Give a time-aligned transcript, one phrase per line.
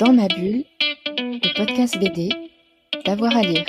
[0.00, 0.64] Dans ma bulle,
[1.18, 2.28] le podcast BD,
[3.06, 3.64] d'avoir à lire.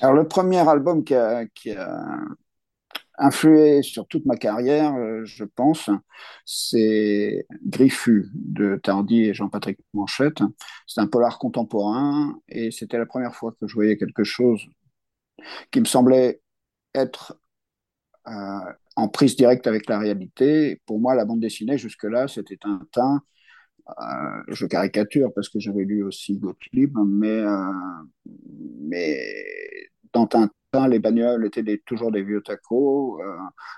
[0.00, 1.14] Alors le premier album qui
[1.54, 2.20] qui a
[3.18, 5.90] influé sur toute ma carrière, euh, je pense,
[6.44, 10.42] c'est Griffu de Tardy et Jean-Patrick Manchette.
[10.86, 14.66] C'est un polar contemporain et c'était la première fois que je voyais quelque chose
[15.70, 16.40] qui me semblait
[16.94, 17.38] être
[18.28, 20.80] euh, en prise directe avec la réalité.
[20.86, 23.22] Pour moi, la bande dessinée, jusque-là, c'était un teint.
[23.88, 27.72] Euh, je caricature parce que j'avais lu aussi Gottlieb, mais, euh,
[28.80, 29.18] mais
[30.12, 30.50] dans Tintin,
[30.88, 33.20] les bagnoles étaient toujours des vieux tacos.
[33.22, 33.36] Euh,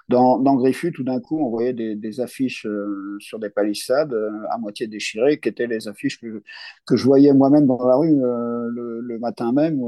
[0.08, 4.30] dans, dans Griffu, tout d'un coup, on voyait des, affiches euh, sur des palissades euh,
[4.50, 9.18] à moitié déchirées, qui étaient les affiches que, je voyais moi-même dans la rue le,
[9.20, 9.80] matin même.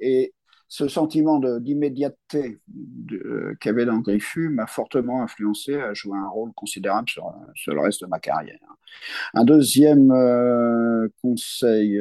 [0.00, 0.32] et
[0.68, 6.52] ce sentiment d'immédiateté qu'il y avait dans Griffu m'a fortement influencé à jouer un rôle
[6.54, 7.32] considérable sur,
[7.66, 8.58] le reste de ma carrière.
[9.34, 10.08] Un deuxième
[11.20, 12.00] conseil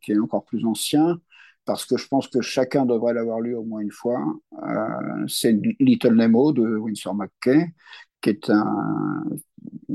[0.00, 1.18] qui est encore plus ancien,
[1.66, 4.24] parce que je pense que chacun devrait l'avoir lu au moins une fois.
[4.62, 7.74] Euh, c'est Little Nemo de Winsor McKay,
[8.22, 9.24] qui est un,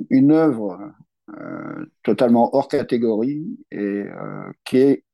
[0.10, 0.94] une œuvre
[1.40, 5.06] euh, totalement hors catégorie et euh, qui, est,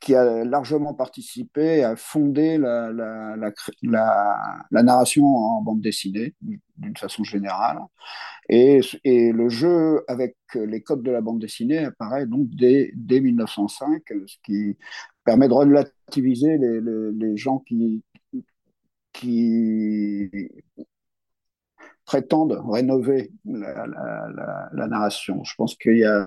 [0.00, 7.78] qui a largement participé à fonder la, la, narration en bande dessinée d'une façon générale.
[8.48, 13.20] Et, et, le jeu avec les codes de la bande dessinée apparaît donc dès, dès
[13.20, 14.76] 1905, ce qui
[15.24, 18.02] permet de relativiser les, les, gens qui,
[19.12, 20.30] qui
[22.06, 25.44] prétendent rénover la, la, la, narration.
[25.44, 26.26] Je pense qu'il y a,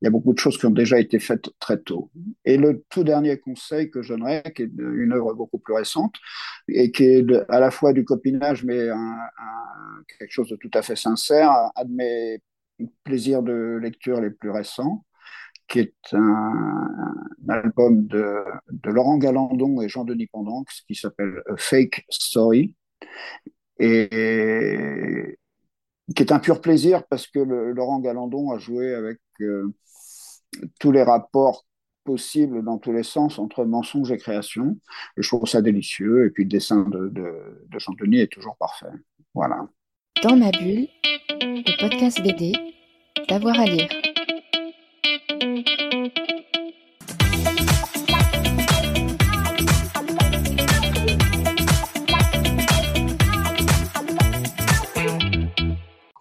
[0.00, 2.10] il y a beaucoup de choses qui ont déjà été faites très tôt.
[2.44, 6.14] Et le tout dernier conseil que je donnerais, qui est une œuvre beaucoup plus récente,
[6.68, 8.88] et qui est à la fois du copinage, mais
[10.18, 12.42] quelque chose de tout à fait sincère, un de mes
[13.02, 15.04] plaisirs de lecture les plus récents,
[15.66, 17.14] qui est un,
[17.48, 18.44] album de,
[18.84, 22.76] Laurent Galandon et Jean-Denis Pendanx, qui s'appelle Fake Story,
[23.80, 25.36] et
[26.14, 29.18] qui est un pur plaisir parce que Laurent Galandon a joué avec
[30.78, 31.64] tous les rapports
[32.04, 34.78] possibles dans tous les sens entre mensonge et création.
[35.16, 36.26] Et je trouve ça délicieux.
[36.26, 38.86] Et puis le dessin de, de, de Jean Denis est toujours parfait.
[39.34, 39.68] Voilà.
[40.22, 40.88] Dans ma bulle,
[41.40, 42.54] le podcast BD,
[43.28, 43.88] d'avoir à lire.